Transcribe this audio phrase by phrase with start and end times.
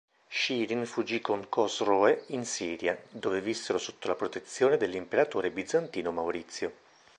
[0.31, 6.73] Shirin fuggì con Cosroe in Siria, dove vissero sotto la protezione dell'imperatore bizantino Maurizio.